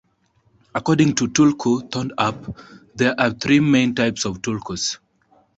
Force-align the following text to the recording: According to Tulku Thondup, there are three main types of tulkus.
According 0.73 1.13
to 1.17 1.27
Tulku 1.27 1.83
Thondup, 1.87 2.57
there 2.95 3.13
are 3.19 3.29
three 3.29 3.59
main 3.59 3.93
types 3.93 4.25
of 4.25 4.41
tulkus. 4.41 4.97